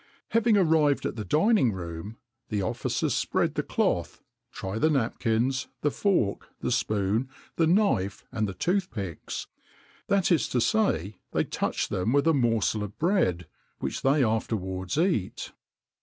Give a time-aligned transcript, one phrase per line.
[0.29, 2.17] Having arrived at the dining room,
[2.49, 8.47] the officers spread the cloth, try the napkins, the fork, the spoon, the knife, and
[8.49, 9.45] the tooth picks;
[10.07, 14.97] that is to say, they touch them with a morsel of bread, which they afterwards
[14.97, 15.51] eat.